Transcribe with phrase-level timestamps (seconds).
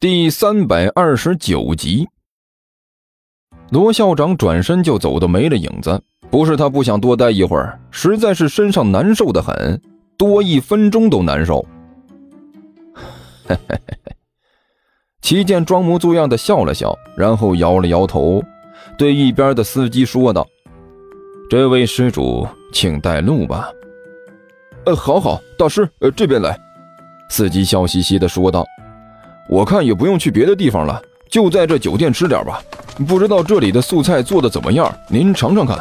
[0.00, 2.08] 第三百二十九集。
[3.68, 9.78] 罗校长转身就走的没了影子，不是他不想多待一会儿，实在是身上难受的很，
[10.16, 11.62] 多一分钟都难受。
[15.20, 18.42] 齐健装模作样的笑了笑，然后摇了摇头，
[18.96, 20.48] 对一边的司机说道
[21.50, 23.70] ：“这位施主，请带路吧。
[24.86, 26.58] ”“呃，好好，大师，呃，这边来。”
[27.28, 28.66] 司机笑嘻嘻的说道
[29.50, 32.60] ：“我看也不用去别的地方了。”就在这酒店吃点吧，
[33.06, 34.92] 不知道这里的素菜做的怎么样？
[35.08, 35.78] 您尝尝看。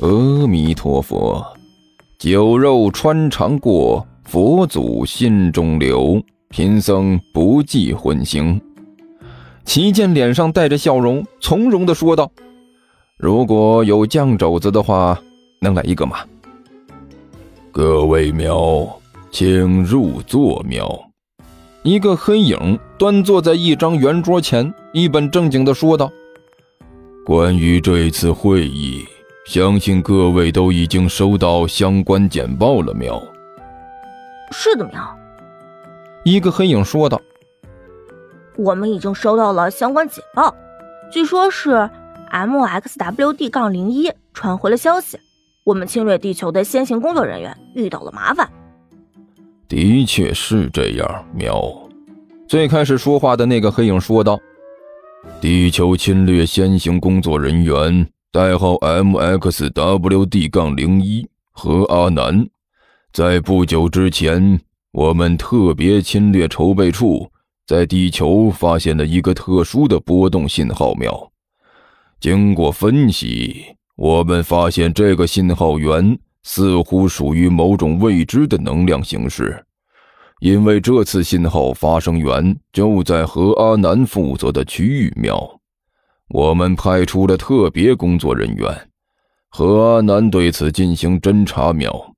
[0.00, 1.44] 阿弥陀佛，
[2.16, 6.22] 酒肉穿肠过，佛祖心中留。
[6.48, 8.60] 贫僧不计荤腥。
[9.64, 12.30] 齐健脸上带着笑容，从容的说道
[13.18, 15.20] ：“如果有酱肘子的话，
[15.60, 16.18] 能来一个吗？”
[17.72, 18.88] 各位庙，
[19.32, 20.86] 请入座庙。
[21.84, 26.10] 一个黑影端坐在一张圆桌前，一本正经的说道
[27.26, 29.04] ：“关于这次会议，
[29.44, 33.22] 相信各位都已经收到相关简报了。”喵。
[34.50, 35.18] 是的，喵。
[36.24, 37.20] 一个黑影说道
[38.56, 40.56] ：“我们已经收到了相关简报，
[41.10, 41.90] 据说是
[42.32, 45.18] MXWD 杠零一传回了消息，
[45.64, 48.50] 我们侵略地球的先行工作人员遇到了麻烦。”
[49.66, 51.83] 的确是这样，喵。
[52.46, 54.38] 最开始说话的那个黑影说道
[55.40, 62.46] ：“地球侵略先行工作人员，代号 MXWD 杠零一何阿南，
[63.12, 64.60] 在不久之前，
[64.92, 67.30] 我们特别侵略筹备处
[67.66, 71.32] 在地球发现了一个特殊的波动信号苗。
[72.20, 73.64] 经过分析，
[73.96, 79.64] 我们发现这个信号源。”似乎属于某种未知的能量形式，
[80.40, 85.60] 因为这次信号发生源就在何阿南负责的区域庙，
[86.28, 88.88] 我们派出了特别工作人员，
[89.48, 92.14] 何阿南对此进行侦查庙。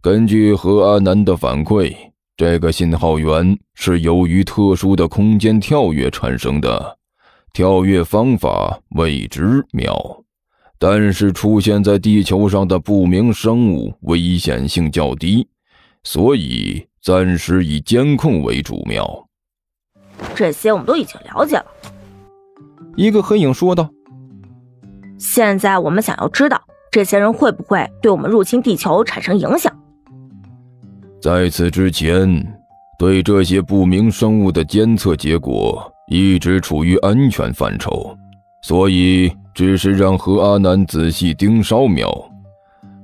[0.00, 1.94] 根据何阿南的反馈，
[2.36, 6.96] 这个信号源是由于特殊的空间跳跃产生的，
[7.52, 10.24] 跳跃方法未知妙。
[10.78, 15.46] 但是出现在地球上的不明生物危险性较低，
[16.04, 18.82] 所以暂时以监控为主。
[18.86, 19.26] 妙，
[20.34, 21.66] 这些我们都已经了解了。
[22.96, 23.88] 一个黑影说道
[25.18, 26.60] ：“现在我们想要知道
[26.90, 29.74] 这些人会不会对我们入侵地球产生影响。
[31.20, 32.28] 在此之前，
[32.98, 38.16] 对这些不明生物的监测结果一直处于安全范畴，
[38.62, 42.08] 所以。”只是让何阿南仔细盯梢瞄，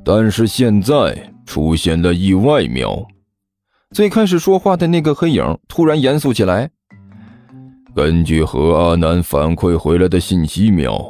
[0.05, 1.15] 但是现在
[1.45, 3.05] 出现了意外苗。
[3.95, 6.69] 最开始说话的那个黑影突然严肃起来。
[7.95, 11.03] 根据何阿南反馈回来的信息，苗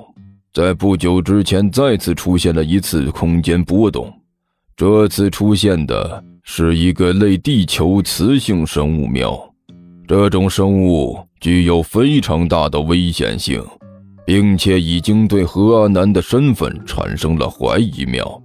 [0.53, 4.13] 在不久之前再次出现了一次空间波动，
[4.77, 9.39] 这次出现的是一个类地球雌性生物苗，
[10.07, 13.63] 这种生物具有非常大的危险性。
[14.27, 18.43] 并且已经对何阿南的身份产生了怀疑，苗，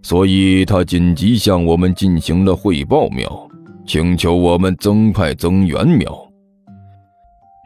[0.00, 3.46] 所以他紧急向我们进行了汇报，苗，
[3.86, 6.28] 请求我们增派增援，苗。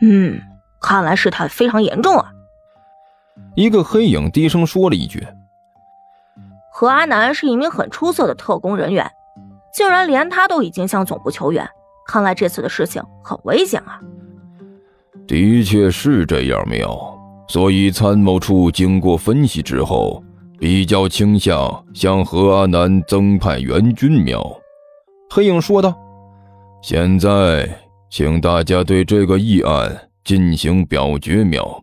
[0.02, 0.40] 嗯，
[0.80, 2.30] 看来事态非常严重啊！
[3.54, 5.26] 一个黑影低声说了一句
[6.72, 9.10] ：“何阿南是一名很出色的特工人员，
[9.72, 11.66] 竟然连他都已经向总部求援，
[12.06, 14.00] 看来这次的事情很危险啊！”
[15.26, 17.14] 的确是这样，苗。
[17.48, 20.22] 所以，参谋处经过分析之后，
[20.58, 24.22] 比较倾向向何阿南增派援军。
[24.22, 24.44] 苗，
[25.30, 25.96] 黑影说道
[26.88, 31.82] ：“现在，请大家对这个议案进行表决。”秒，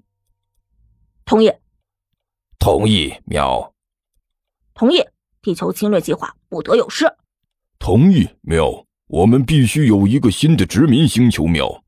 [1.26, 1.52] 同意。
[2.58, 3.14] 同意。
[3.26, 3.74] 秒，
[4.74, 5.04] 同意。
[5.42, 7.06] 地球侵略计划不得有失。
[7.78, 8.30] 同意。
[8.44, 11.44] 秒，我们必须有一个新的殖民星球。
[11.44, 11.82] 秒，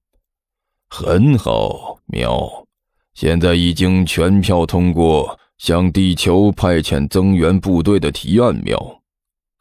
[0.90, 1.98] 很好。
[2.08, 2.68] 秒。
[3.14, 8.54] 现在已经全票通过向地球派遣增援部队的提案。
[8.54, 9.02] 秒，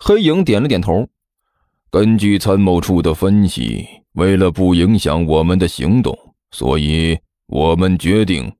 [0.00, 1.06] 黑影点了点头。
[1.94, 8.52] 根据参谋处的分析，为了不影响我们的行动，所以我们决定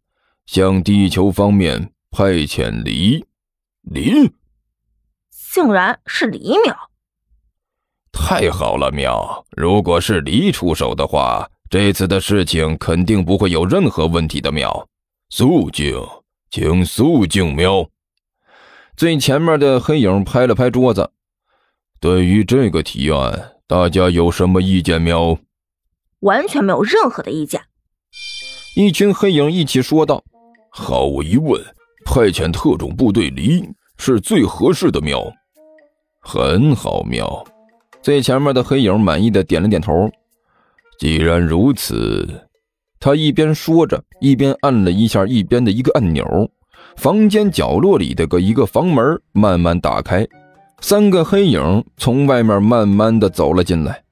[0.47, 3.25] 向地球方面派遣黎。
[3.83, 4.31] 黎，
[5.53, 6.77] 竟然是黎淼！
[8.13, 9.45] 太好了，苗！
[9.57, 11.51] 如果是黎出手的话。
[11.69, 14.53] 这次的事情肯定不会有任何问题的。
[14.53, 14.87] 喵，
[15.31, 15.93] 肃静，
[16.53, 17.53] 请肃静。
[17.57, 17.89] 喵，
[18.97, 21.11] 最前面的黑影拍了拍桌子。
[22.05, 25.01] 对于这个提案，大家有什么意见？
[25.01, 25.39] 没有，
[26.21, 27.62] 完全没有任何的意见。
[28.77, 30.23] 一群黑影一起说道
[30.69, 31.59] ：“毫无疑问，
[32.05, 33.67] 派遣特种部队离
[33.97, 35.19] 是最合适的喵。
[36.21, 37.43] 很好，喵。”
[38.05, 40.11] 最前面的黑影满意的点了点头。
[40.99, 42.29] 既然如此，
[43.01, 46.51] 他一边说着，一边按了一下一边的一个按钮，
[46.99, 50.29] 房间角落里的个一个房门慢慢打开，
[50.87, 54.03] 三个黑影从外面慢慢的走了进来。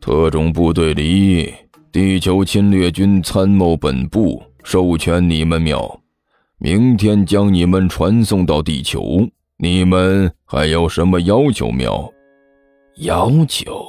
[0.00, 1.52] 特种部队里，
[1.92, 6.00] 地球侵略军参谋本部授权你们喵，
[6.56, 9.28] 明天将你们传送到地球。
[9.58, 12.10] 你们还有什么要求喵？
[13.00, 13.84] 要求，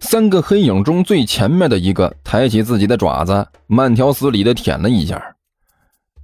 [0.00, 5.22] 三个黑影中最前面的一个抬起自己的爪子，慢条斯理的舔了一下。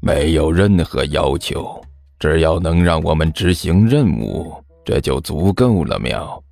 [0.01, 1.81] 没有任何要求，
[2.19, 4.53] 只要能让我们执行任务，
[4.85, 5.99] 这就足够了。
[5.99, 6.43] 喵，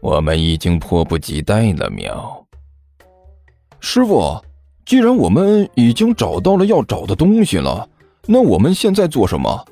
[0.00, 1.90] 我们已经迫不及待了。
[1.90, 2.46] 喵，
[3.80, 4.40] 师傅，
[4.84, 7.88] 既然我们已经找到了要找的东西了，
[8.26, 9.64] 那我们现在做什么？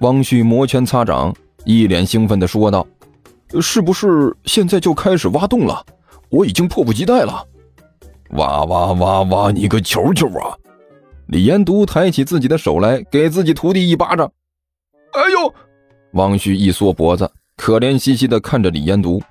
[0.00, 1.34] 汪旭摩拳擦掌，
[1.64, 2.86] 一脸兴奋的说道。
[3.60, 5.84] 是不是现在就开始挖洞了？
[6.30, 7.46] 我已经迫不及待了！
[8.30, 10.58] 挖挖挖挖，你个球球啊！
[11.28, 14.30] 李延独抬起自己的手来，给自己徒弟一巴掌。
[15.12, 15.54] 哎呦！
[16.16, 19.22] 汪旭一缩脖子，可怜兮兮的看着李延独：“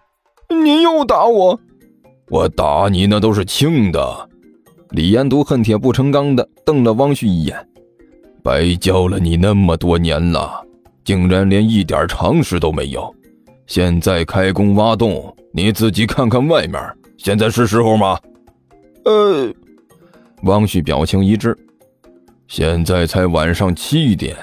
[0.64, 1.60] 您又打我！
[2.30, 4.30] 我打你那都是轻的。”
[4.92, 7.68] 李延独恨铁不成钢的瞪了汪旭一眼
[8.44, 10.64] ：“白教了你那么多年了，
[11.04, 13.14] 竟然连一点常识都没有！”
[13.66, 16.80] 现在开工挖洞，你自己看看外面，
[17.18, 18.20] 现在是时候吗？
[19.06, 19.52] 呃，
[20.44, 21.58] 汪旭表情一致。
[22.48, 24.38] 现在才晚上七点，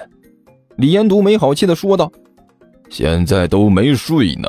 [0.76, 2.10] 李延独没好气的说道
[2.92, 4.48] ：“现在都没睡呢。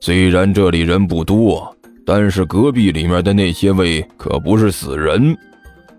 [0.00, 1.72] 虽然这里人不多，
[2.04, 5.38] 但是隔壁里面的那些位可不是死人。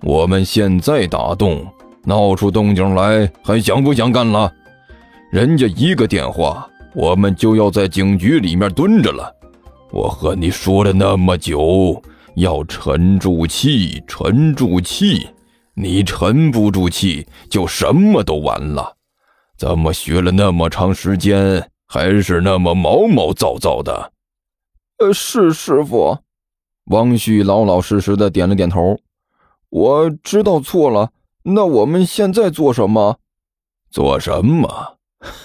[0.01, 1.66] 我们现在打洞，
[2.04, 4.54] 闹出动静来，还想不想干了？
[5.31, 9.31] 人家一个电话。”我们就要在警局里面蹲着了。
[9.92, 12.01] 我和你说了那么久，
[12.38, 15.28] 要沉住气，沉住气。
[15.75, 18.95] 你沉不住气，就什么都完了。
[19.60, 24.12] 怎么学了那么长时间，还是那么毛毛躁躁的？
[24.98, 26.19] 呃，是师傅。
[26.86, 29.00] 汪旭老老实实的点了点头。
[29.69, 31.12] 我知道错了。
[31.44, 33.19] 那我们现在做什么？
[33.89, 34.98] 做什么？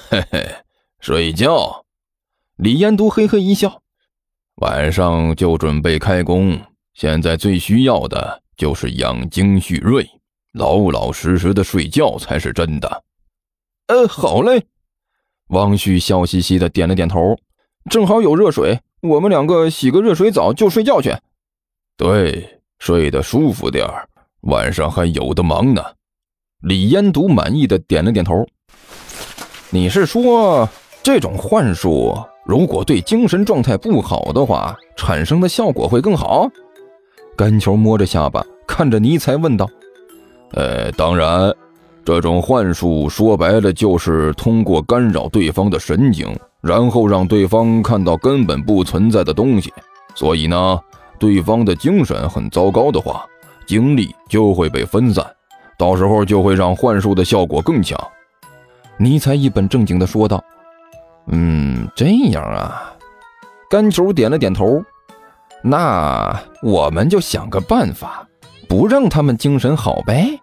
[0.09, 0.56] 嘿嘿。
[1.00, 1.85] 睡觉，
[2.56, 3.83] 李延都嘿嘿一笑。
[4.56, 6.61] 晚上就准备开工。
[6.94, 10.09] 现在最需要的就是养精蓄锐，
[10.53, 13.05] 老老实实的睡觉才是真的。
[13.89, 14.67] 呃，好嘞。
[15.52, 17.37] 汪旭笑嘻嘻的点了点头。
[17.90, 21.14] 正好有热水，我们两个洗个热水澡就睡觉去。
[21.96, 24.06] 对，睡得舒服点儿，
[24.43, 25.82] 晚上还有的忙呢。
[26.60, 28.46] 李延都满意的点了点头。
[29.70, 30.69] 你是说？
[31.02, 32.16] 这种幻术
[32.46, 36.48] 如果对精神状态不好的话，产生的效果会更好。
[37.37, 39.69] 甘球摸着下巴，看着尼才问道
[40.55, 41.52] ：“呃，当然，
[42.04, 49.72] 这种幻术说白了就是通过干扰对方的神经，然后让对方看到根本不存在的东西。
[50.14, 50.81] 所以呢，
[51.19, 53.25] 对方的精神很糟糕的话，
[53.66, 55.24] 精力就会被分散，
[55.79, 57.98] 到时候就会让幻术的效果更强。”
[58.98, 60.43] 尼才一本正经地说道。
[61.29, 62.93] 嗯，这样啊，
[63.70, 64.82] 干球点了点头。
[65.62, 68.27] 那我们就想个办法，
[68.69, 70.36] 不让他们精神好呗。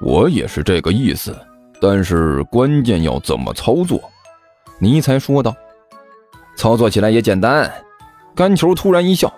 [0.00, 1.36] 我也是这个意思，
[1.80, 4.00] 但是关键要怎么操作？
[4.78, 5.54] 尼才说道。
[6.56, 7.70] 操作起来也简单。
[8.34, 9.32] 干球突然一笑，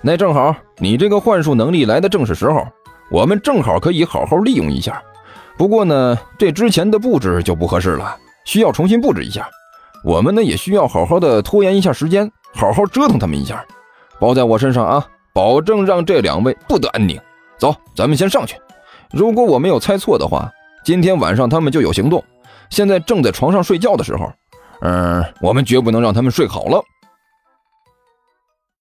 [0.00, 2.64] 那正好，你这个幻术能力来的正是时候，
[3.10, 5.02] 我们正好可以好好利用一下。
[5.56, 9.48] 不过呢，这之前的布置就不合适了，需要重新布置一下。
[10.04, 13.64] 我们呢也需要好好的拖延一下时间，好好折腾他们一下，
[14.20, 17.20] 包在我身上啊，保证让这两位不得安宁。
[17.58, 18.56] 走，咱们先上去。
[19.12, 20.50] 如果我没有猜错的话，
[20.84, 22.24] 今天晚上他们就有行动。
[22.70, 24.32] 现在正在床上睡觉的时候，
[24.80, 26.82] 嗯，我们绝不能让他们睡好了。